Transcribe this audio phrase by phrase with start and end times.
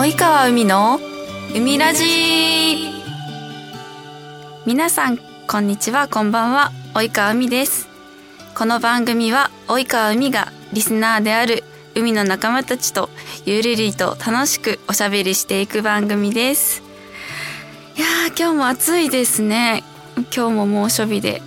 [0.00, 1.00] 及川海の
[1.56, 2.04] 海ラジ。
[4.64, 5.18] 皆さん
[5.48, 6.70] こんにちはこんばんは。
[6.94, 7.88] 及川海です。
[8.54, 11.64] この番組は及川海がリスナーである
[11.96, 13.10] 海の仲間たちと
[13.44, 16.80] ゆるりと楽しくおしゃべりしていく番組です。
[17.96, 19.82] いやー今日も暑いですね。
[20.32, 21.42] 今日も猛暑日で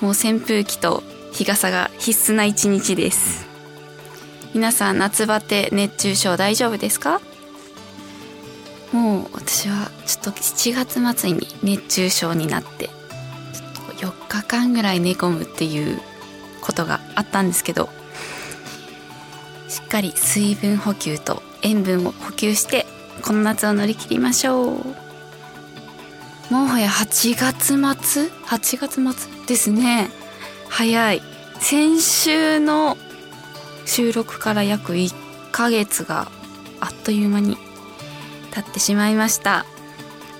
[0.00, 3.46] もう扇風機と日傘が必須な一日です。
[4.54, 7.20] 皆さん夏バテ熱中症大丈夫ですか？
[8.92, 16.00] もう私はちょっと7月末に熱中症になってちょっと4日間ぐらい寝込むっていう
[16.60, 17.88] ことがあったんですけど
[19.68, 22.86] しっかり水分補給と塩分を補給して
[23.22, 25.02] この夏を乗り切りましょう。
[26.50, 27.68] もはや8月
[28.02, 30.10] 末？8月末ですね。
[30.68, 31.22] 早い。
[31.60, 32.98] 先週の
[33.86, 35.14] 収録から約1
[35.50, 36.30] ヶ月が
[36.80, 37.56] あっという間に
[38.52, 39.66] 経ってしまいました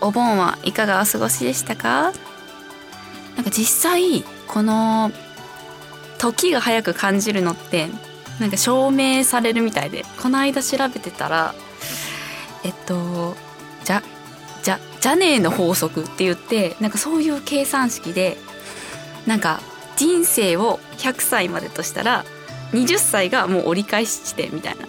[0.00, 2.12] お盆はいかがお過ごしでしたか？
[3.36, 5.10] なんか実際この
[6.18, 7.88] 時が早く感じるのって
[8.38, 11.55] なんか証明されるみたいでこの間調べてたら
[12.64, 13.36] えっと
[13.84, 14.02] じゃ
[14.62, 18.36] じゃじゃねえの法則って言ってなんかそういう計算式で
[19.27, 19.60] なんか
[19.96, 22.24] 人生を100歳までとしたら
[22.72, 24.86] 20歳がもう折り返し地点みたいな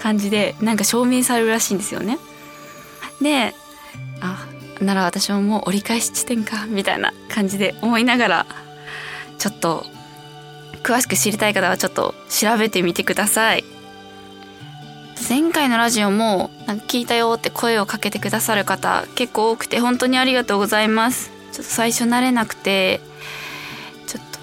[0.00, 2.18] 感じでなんか証明されるらしいんですよね。
[3.22, 3.54] で
[4.20, 4.46] あ
[4.80, 8.46] なら私ももう折り返し地点かみたいな感じで思いながら
[9.38, 9.84] ちょっと
[10.82, 13.64] 詳しく知りたい方はちょっと調べてみてください。
[15.28, 21.30] 前回のラジオもなんか聞いたよって声をかけてくださる方結構多くて本当にありがとうございます。
[21.52, 23.00] ちょっと最初慣れなくて
[24.06, 24.38] ちょっと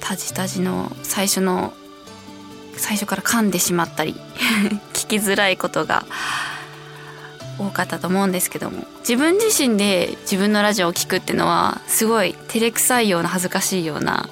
[0.00, 1.74] タジタジの最初の
[2.76, 4.14] 最初から噛んでしまったり
[4.94, 6.04] 聞きづらいことが
[7.58, 14.28] 多かったと思うんですけども自分自身で自分のラジオを聞くっていうのはすごい照れくさいような恥ずかしいような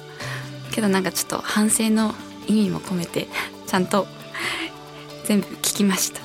[0.71, 2.13] けどなんかちょっと反省の
[2.47, 3.27] 意味も込めて
[3.67, 4.07] ちゃんと
[5.25, 6.21] 全部聞きました。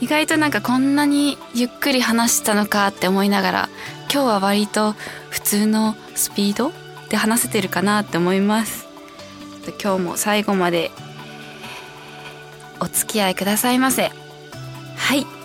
[0.00, 3.68] 意外となんかこんなにゆっくり話したのかって思いながら
[4.12, 4.94] 今日は割と
[5.30, 6.72] 普通のスピード
[7.08, 8.88] で話せてるかなって思います。
[9.80, 10.90] 今日も最後まで
[12.80, 14.10] お付き合いくださいませ。
[14.96, 15.41] はい。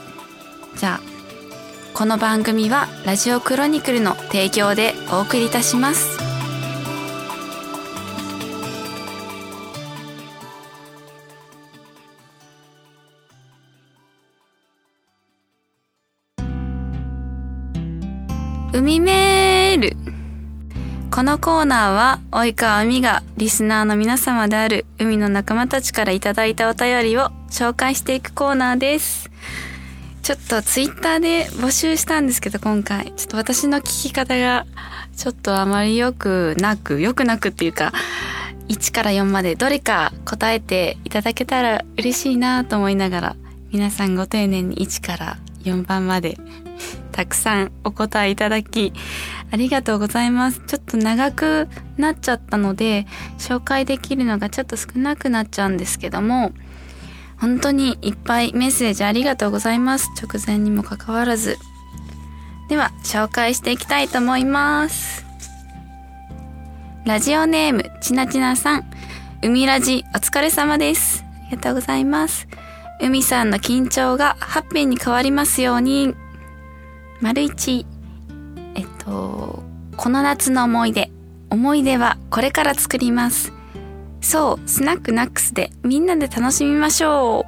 [0.77, 1.17] じゃあ
[1.95, 6.19] この番組はラジオクロニクルの提供でお送りいたします。
[18.71, 19.97] 海メール。
[21.09, 26.29] このコーナーは及川海がリスナーの皆様である海の仲間たちからいいた
[26.69, 29.31] お便りを紹介していくコーナーです。
[30.27, 34.65] ちょっとツイッターで募集したんですけど今回ちょっと私の聞き方が
[35.15, 37.93] ちょっとあまり良くなく良くなくっていうか
[38.67, 43.35] 1から4までどれか答えていただけたら嬉しいなと思いながら
[43.71, 46.37] 皆さんご丁寧に1から4番まで
[47.13, 48.91] たくさんお答えいただき
[49.49, 50.61] ありがとうございます。
[50.67, 53.07] ちょっと長くなっちゃったので
[53.37, 56.51] 紹介できるのがちょっと少なくなっちゃうんですけども
[57.39, 60.09] 本当にいっぱいメッセージありがとうございます。
[60.21, 61.57] 直前にもかかわらず。
[62.67, 65.25] では紹介していきたいと思います。
[67.05, 68.85] ラジオネームちなちなさん。
[69.41, 71.23] 海ラジお疲れ様です。
[71.23, 72.47] ありがとうございます。
[72.99, 76.15] 海さんの緊張がハッピーに変わりますように。
[77.21, 77.85] 丸一。
[78.75, 79.63] えっと
[79.95, 81.11] この夏の思い出。
[81.49, 83.53] 思い出はこれから作ります。
[84.27, 87.45] そうスナックナックスでみんなで楽しみましょ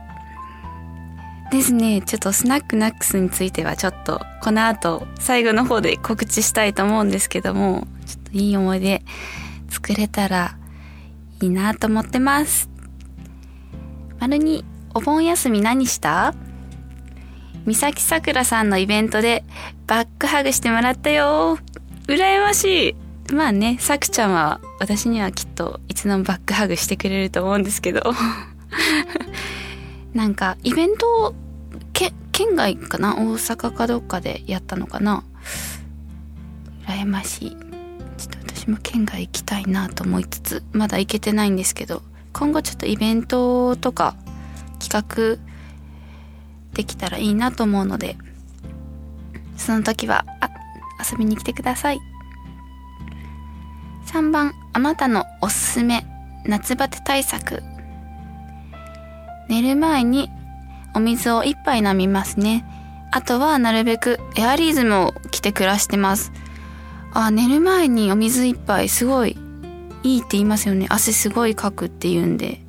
[1.49, 1.51] う。
[1.51, 9.01] ですねちょっとスナックナックスについてはちょっとこの後最後の方で告知したいと思うんですけどもちょっといい思い出
[9.67, 10.55] 作れたら
[11.41, 12.69] いいなと思ってます。
[14.19, 16.33] 丸にお盆休み何した？
[17.65, 19.43] 三崎さくらさんのイベントで
[19.85, 21.57] バックハグしてもらったよ。
[22.07, 22.95] 羨ましい。
[23.33, 28.13] まあねさくちゃんは私にはきっといつでもバックハグしてくれると思うんですけど。
[30.13, 31.35] なんかイベントを
[31.93, 33.15] け県外かな？
[33.15, 35.23] 大阪かどっかでやったのかな？
[36.87, 37.49] 羨ましい。
[37.51, 37.61] ちょっ
[38.43, 42.01] と私も県外行きたいなと思いつつまだ行けてないんですけど。
[42.31, 44.15] 今後ちょっとイベントとか
[44.79, 45.43] 企画
[46.73, 48.17] できたらいいなと思うので
[49.57, 50.49] その時はあ
[51.11, 51.99] 遊びに来てください。
[54.09, 56.03] 3番あなたのおすすめ
[56.43, 57.61] 夏バテ対策
[59.49, 60.31] 寝る前に
[60.95, 62.65] お水を一杯飲みますね。
[63.11, 66.31] あとはなるべくエアリズムを着て暮らしてます。
[67.13, 69.37] あ、寝る前にお水一杯すごい
[70.01, 70.87] いいって言いますよね。
[70.89, 72.61] 汗すごいかくって言うんで。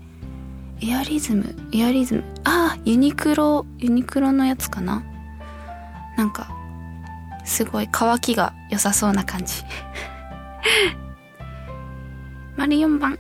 [0.83, 2.25] エアリズム、エアリズム。
[2.45, 5.03] ああ、ユニクロ、ユニクロのやつかな
[6.19, 6.51] なんか、
[7.47, 9.55] すごい乾きが良さそうな感じ。
[12.61, 13.19] 丸4番。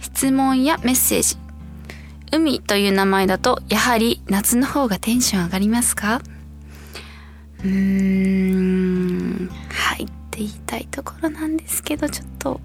[0.00, 1.36] 質問やメッセージ。
[2.32, 6.22] 海という名前だと、やはり夏の方がテンション上がりますか？
[7.62, 12.58] うーん、はいって言いたいところなんですけど、ちょっと、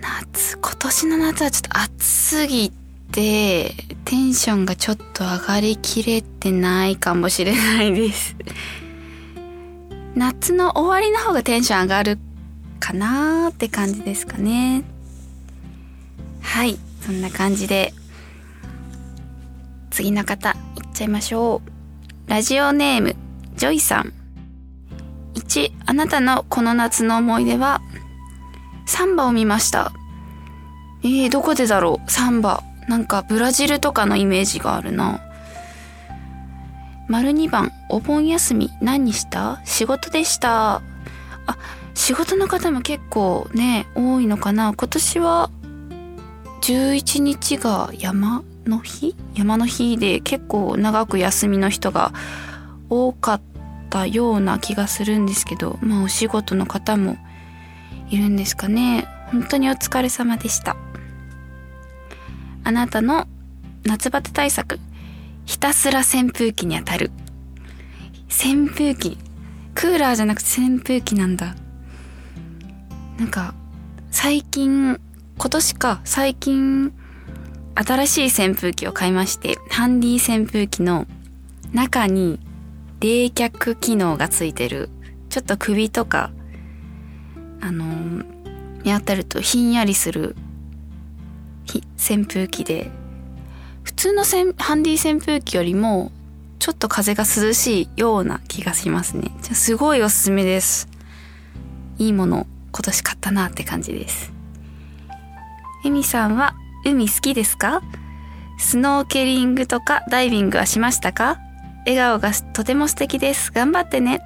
[0.00, 2.70] 夏、今年の夏はちょっと暑すぎ
[3.10, 3.74] て、
[4.04, 8.36] テンションがちょっと上がりきれてないかもしれないです
[10.14, 12.18] 夏の終わりの方がテンション上がる
[12.82, 14.82] かなーって感じですかね。
[16.40, 17.94] はい、そんな感じで、
[19.90, 20.56] 次の方、いっ
[20.92, 21.70] ちゃいましょう。
[22.28, 23.14] ラジオネーム、
[23.54, 24.12] ジョイさん。
[25.34, 27.80] 1、あなたのこの夏の思い出は、
[28.84, 29.92] サンバを見ました。
[31.04, 32.10] えー、どこでだろう？
[32.10, 32.64] サンバ。
[32.88, 35.20] なんかブラジルとかのイメージがあるな。
[37.06, 39.60] 丸2番、お盆休み何にした？
[39.64, 40.76] 仕事でした。
[40.76, 40.82] あ、
[41.94, 44.74] 仕事の方も結構ね、多いのかな。
[44.76, 45.50] 今年は
[46.62, 49.14] 11日が山の日？
[49.34, 52.12] 山の日で結構長く休みの人が
[52.88, 53.40] 多かっ
[53.90, 57.16] たような気がするんですけど、まあお仕事の方も
[58.10, 59.06] いるんですかね。
[59.30, 60.76] 本当にお疲れ様でした。
[62.64, 63.26] あなたの
[63.84, 64.78] 夏バテ対策、
[65.46, 67.10] ひたすら扇風機に当たる。
[68.28, 69.18] 扇風機。
[69.74, 71.56] クーラーじゃなくて扇風機なんだ。
[73.18, 73.54] なんか、
[74.10, 75.00] 最近、
[75.38, 76.92] 今年か、最近、
[77.74, 81.06] 新しい扇風機を買いまして、ハンディ扇風機の
[81.72, 82.38] 中に
[83.00, 84.90] 冷却機能がついてる、
[85.30, 86.30] ちょっと首とか、
[87.60, 90.36] あのー、に当たるとひんやりする
[91.96, 92.90] 扇風機で、
[93.84, 96.12] 普通のハンディ扇風機よりも、
[96.58, 99.32] ちょっと風が涼しいような気がしますね。
[99.40, 100.88] すごいおすすめです。
[101.98, 104.32] いいもの今年買ったなって感じです。
[105.84, 106.54] エミさんは
[106.84, 107.82] 海好きですか？
[108.58, 111.38] スノーケリングとかダイビングはしましたか？
[111.84, 113.50] 笑顔がとても素敵です。
[113.52, 114.20] 頑張ってね。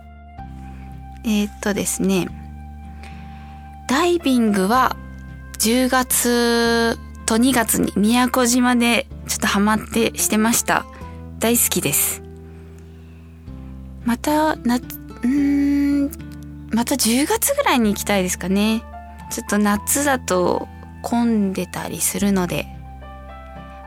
[1.25, 2.28] えー、っとですね。
[3.88, 4.96] ダイビングは
[5.58, 10.87] 10月と2月に宮古島でちょっとハマってしてました。
[11.38, 12.22] 大好きです。
[14.04, 14.78] また、な、
[15.22, 15.75] うん
[16.76, 18.82] また10月ぐらいに行きたいですかね。
[19.31, 20.69] ちょっと夏だと
[21.00, 22.67] 混んでたりするので、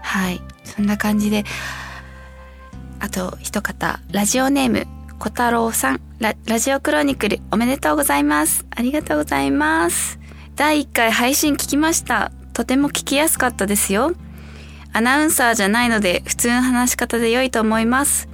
[0.01, 1.43] はい、そんな感じで、
[2.99, 4.87] あと一方、ラジオネーム、
[5.19, 8.65] 小太郎さんラ、ラジオクロニクルおめでとうございます。
[8.71, 10.19] ありがとうございます。
[10.55, 12.31] 第1回配信聞きました。
[12.53, 14.13] とても聞きやすかったですよ。
[14.93, 18.27] アナウンサーじゃないので普通の話し方で良いと思います。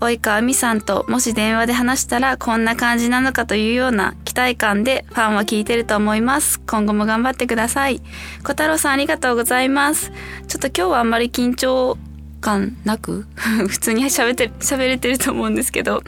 [0.00, 6.60] 及川美さんともし電話で話したらこんな感じなのかというような期待感でファンは聞いてると思います。
[6.60, 8.00] 今後も頑張ってください。
[8.42, 10.12] 小太郎さんありがとうございます。
[10.48, 11.98] ちょっと今日はあんまり緊張
[12.40, 13.26] 感なく
[13.68, 16.02] 普通に喋って、喋れてると思うんですけど、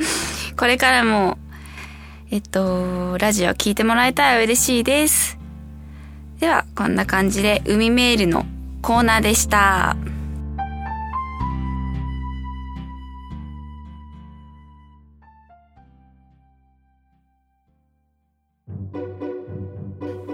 [0.57, 1.39] これからも、
[2.31, 5.39] えっと、ラジオ聞いてもらえたら嬉しいです。
[6.41, 8.47] では、こんな感じで海メールの
[8.81, 9.97] コーナーでした。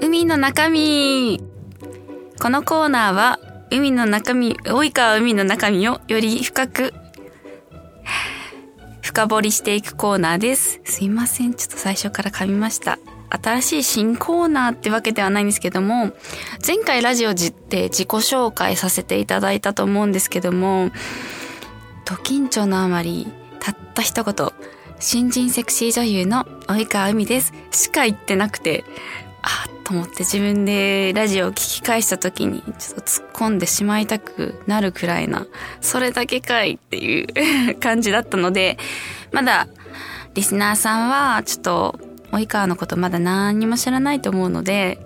[0.09, 1.39] 海の中身
[2.41, 3.39] このコーナーは
[3.71, 6.95] 海の中身、及川海の中身をより深く
[9.03, 10.81] 深掘りしていくコーナーです。
[10.85, 11.53] すいません。
[11.53, 12.99] ちょっと最初から噛みました。
[13.29, 16.13] 新しい新コーナーってわけではないんですけども、
[16.67, 17.45] 前回ラジオで
[17.91, 20.91] 自己紹介させていただいたと思うんですけども、
[22.07, 24.53] ド緊張のあまり、たった一言、
[25.01, 27.53] 新人セクシー女優の及川海です。
[27.73, 28.87] しか言ってなくて、
[29.43, 35.47] あっと思って自分でラジオを聞き返した時にちょっと突っ込んでしまいたくなるくらいな、
[35.81, 38.77] それだけかいっていう感じだったので、
[39.33, 39.67] まだ
[40.35, 42.01] リスナーさんはちょっと
[42.33, 44.99] 及川のことまだ何にも知らないと思うので、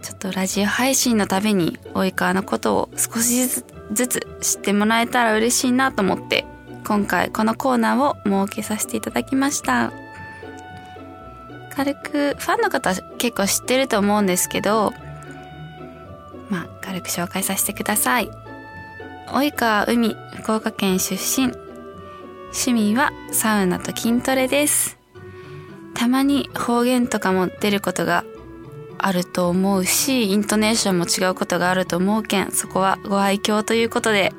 [0.00, 6.46] ちょっとラジオ配信のたびに及川のことを少しずつ知ってもらえたら嬉しいなと思って、
[6.86, 9.92] 今回このコーナーを設けさせていただきました。
[11.76, 14.92] 軽く、ファンの方は結構知ってると思うんですけど、
[16.48, 18.30] まあ、軽く紹介させてください。
[19.28, 21.52] 及川海福岡県出身。
[22.46, 24.98] 趣味はサウナと筋トレです。
[25.94, 28.24] たまに方言とかも出ることが
[28.98, 34.32] あると思うしイントネーションも違うことがあると思うけんそこはご愛嬌ということで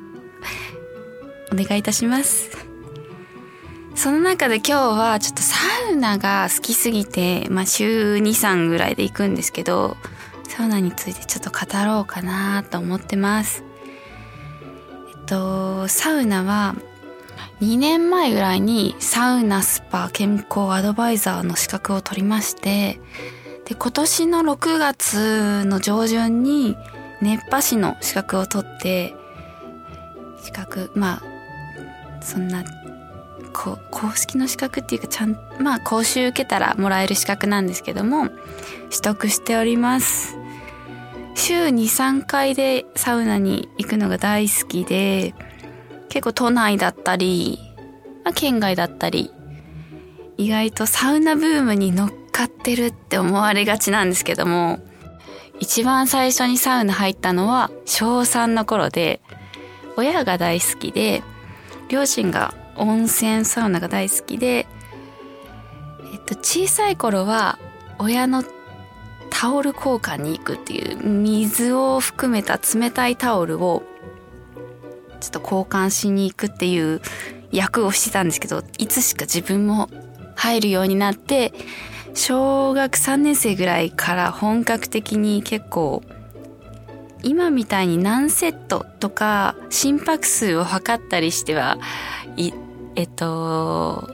[1.52, 2.65] お願いいたします。
[3.96, 5.56] その中で今日はちょっとサ
[5.90, 9.96] ウナが好きすぎて、まあ週2、3ぐらいで行くんですけど、
[10.48, 13.64] サウナについてちょっと語ろうかなと思ってます。
[15.08, 16.76] えっと、サウナは
[17.62, 23.00] 2年前ぐらいにサウナスパ健康アドバイザーの資格を取りまして、
[23.64, 26.76] で、今年の6月の上旬に
[27.22, 29.14] 熱波師の資格を取って、
[30.44, 32.62] 資格、まあ、そんな
[33.56, 40.36] こ公式の資格っていうかちゃんまあ講習受けたらもらえる資格なんですけども取得しております。
[41.34, 45.34] 週23回でサウナに行くのが大好きで
[46.08, 47.58] 結構都内だったり、
[48.24, 49.30] まあ、県外だったり
[50.38, 54.80] 意外とサウナブームに乗っかってるって思われがちなんですけども
[55.60, 59.20] 一番最初にサウナ入ったのは小3の頃で
[59.98, 61.22] 親が大好きで
[61.90, 64.66] 両親が温泉サウナが大好きで、
[66.12, 67.58] えっと、小さい頃は
[67.98, 68.44] 親の
[69.30, 73.82] タオル交換に行くっていう水を含めた冷たいタオルを
[75.20, 77.00] ちょっと交換しに行くっていう
[77.50, 79.88] 役をしてたんですけどいつしか自分も
[80.34, 81.52] 入るようになって
[82.14, 86.02] 小学3年生ぐらいから本格的に結構
[87.22, 91.78] 今みたいに何セットとか心拍数を測ったりしては
[92.36, 92.52] い
[92.96, 94.08] えっと、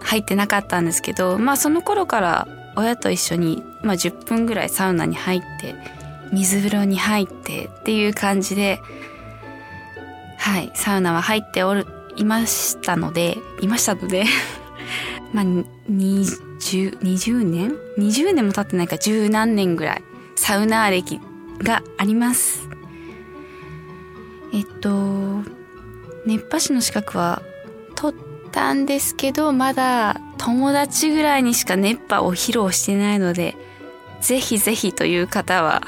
[0.00, 5.74] 入ってなかったんですけど、まあその頃から親と一緒に、まあ10分ぐらいサウナに入って、
[6.32, 8.80] 水風呂に入ってっていう感じで、
[10.38, 14.24] はい、サウナは入っておる、いましたので、いましたので
[15.32, 20.02] まあ、20、20年 ?20 年も経ってないか十何年ぐらい、
[20.34, 21.20] サウナー歴
[21.62, 22.68] があります。
[24.52, 25.42] えっと、
[26.26, 27.42] 熱波師の資格は
[28.56, 33.54] たんですけど、まだ友達ぐらいにしか熱波を披露してないので、
[34.22, 35.82] ぜひぜひという方は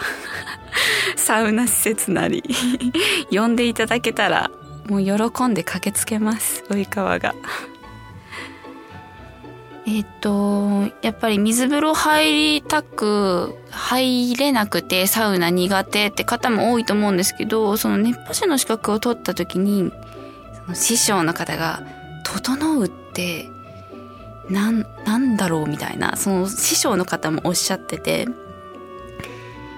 [1.17, 2.45] サウナ施設なり
[3.33, 4.51] 呼んでいただけたら、
[4.87, 7.35] もう喜んで駆けつけます、及川が。
[9.87, 19.91] えっと、やっぱり水風呂入りたく、入れなくてサウナ苦手って方も多いと思うんですけど、その熱波師の資格を取った時に、
[20.67, 21.83] その師匠の方が、
[22.41, 23.49] 整うって
[24.49, 28.27] なんなんだろうみたいなその師匠の方もおっしゃってて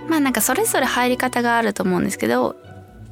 [0.09, 2.57] まあなんかそれぞれ入り方があると思うんですけど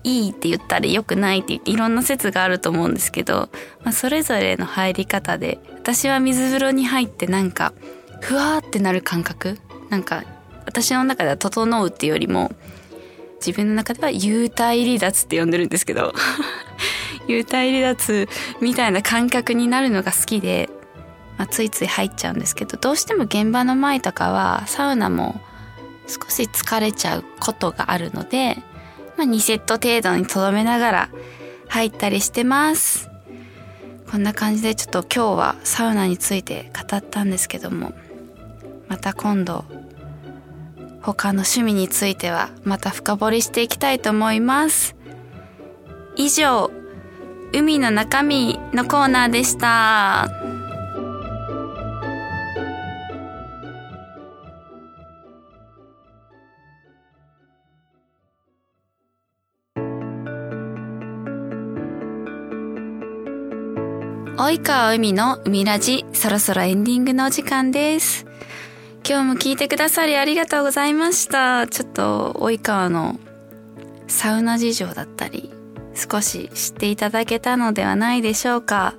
[0.05, 3.49] いいって言ったり良くないって言っていろんな説があると思うんですけど、
[3.83, 7.73] まあ、それぞれの入り方で私は水風呂に入ってなんか
[8.21, 9.59] ふわーってなる感覚
[9.91, 10.25] なんか
[10.67, 12.53] 私の中では整うっていうよりも
[13.37, 16.13] 自分の中では幽体離脱って呼んでるんですけど
[17.29, 18.29] 幽体離脱
[18.61, 20.69] みたいな感覚になるのが好きで、
[21.37, 25.41] まあ、ついつい入っちゃうんですけどどうしても現場の前とかはサウナも
[26.07, 28.57] 少し疲れちゃうことがあるので、
[29.17, 31.09] まあ、2セット程度にとどめながら
[31.69, 33.11] 入ったりしてます。
[34.11, 37.93] こんな感じでちょっと今日はサウナについて語ったんですけども
[38.89, 39.67] また今度
[41.03, 44.97] 他の趣味についてはまた深掘りしていきたいと思います。
[46.17, 46.71] 以上
[47.53, 50.29] 海の中身のコーナーでした。
[64.37, 68.25] 及川海の海ラジ、そろそろエンディングのお時間です。
[69.07, 71.67] 今日も聞いてくださりありがとうございました。
[71.67, 73.19] ちょっと及川の
[74.07, 75.53] サウナ事情だったり、
[75.99, 78.95] 少し知っていただけたのではないでしょうか。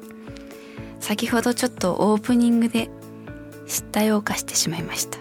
[0.99, 2.89] 先ほどちょっとオープニングで
[3.67, 5.17] 知ったようかしてしまいました。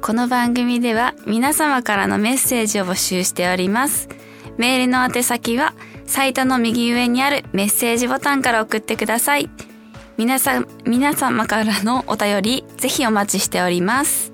[0.00, 4.08] この番組では皆様からのメッセージを募集しております。
[4.58, 9.48] メールの宛先はサイトの右上にあるメッセージボタンから送ってください。
[10.16, 14.32] 皆さん、皆様からのお便りぜひお待ちしております。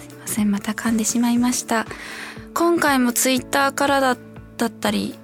[0.00, 1.86] すいませんまた噛んでしまいました。
[2.54, 5.14] 今回もツイッターからだったり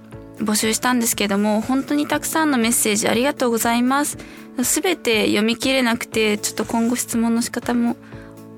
[0.44, 4.18] 募集したんですけども、本当にたくさんのメッセージありがとうございます。
[4.62, 7.96] すべて読み切れなくて、ちょっと今後質問の仕方も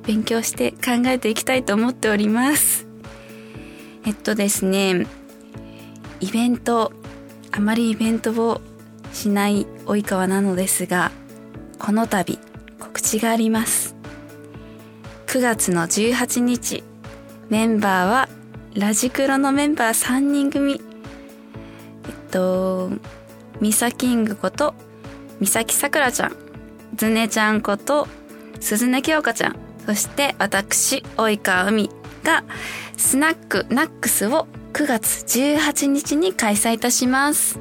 [0.04, 2.86] 勉強して考えていきたいと思っております。
[4.04, 5.06] えっとですね、
[6.20, 6.92] イベント
[7.52, 8.60] あまりイベントを
[9.12, 11.10] しない及川なのですが
[11.78, 12.38] この度
[12.78, 13.96] 告知があります
[15.26, 16.84] 9月の18日
[17.48, 18.28] メンバーは
[18.74, 20.80] ラジクロのメンバー3人組
[22.36, 22.90] と
[23.60, 24.74] ミサキングこと
[25.40, 26.36] ミサキさくらちゃん
[26.94, 28.06] ズネちゃんこと
[28.60, 31.90] 鈴音京香ちゃんそして私及川海
[32.22, 32.44] が
[32.98, 37.58] スナックナックスを9月18日に開催いたします。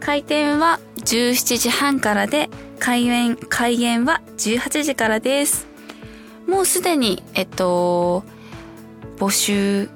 [0.00, 2.48] 開店は17時半からで
[2.78, 5.66] 開園開園は18時からです。
[6.46, 8.22] もうすでにえっと
[9.18, 9.90] 募集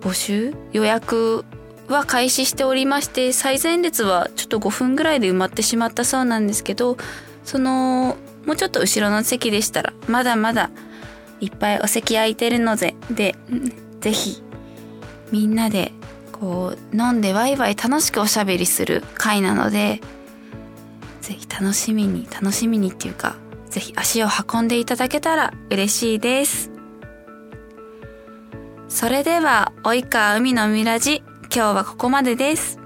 [0.00, 0.54] 募集？
[0.72, 1.44] 予約
[1.88, 6.96] は開始しておりまして最前列はちょっと5分ぐらいで埋まってしまったそうなんですけど
[7.44, 10.70] そのもうちょっと後ろの席でしたらまだまだ
[11.40, 13.34] いっぱいお席空いてるのでで
[14.00, 14.42] ぜひ
[15.30, 15.92] みんなで
[16.32, 20.00] こう飲んでワイワイ楽しくおしゃべりする会なので
[21.20, 23.36] ぜひ楽しみに楽しみにっていうか
[23.68, 26.70] ぜひ足を運んでいただけたら嬉しいです。
[28.94, 31.24] それでは及川海のミラジ
[31.54, 32.80] 今日はここまでです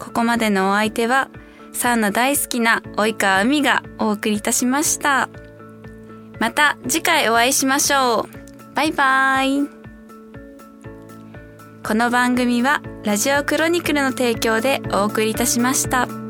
[0.00, 1.30] ここまでのお相手は
[1.72, 5.28] サウナ大好きな及川海がお送りいたしました。
[6.40, 8.74] また次回お会いしましょう。
[8.74, 9.60] バイバイ。
[11.86, 16.25] この番組はラジオクロニクルの提供でお送りいたしました。